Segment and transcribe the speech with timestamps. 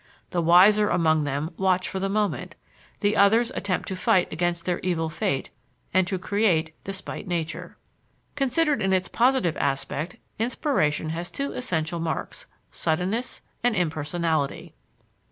[0.31, 2.55] The wiser among them watch for the moment;
[3.01, 5.51] the others attempt to fight against their evil fate
[5.93, 7.77] and to create despite nature.
[8.33, 14.73] Considered in its positive aspect, inspiration has two essential marks suddenness and impersonality.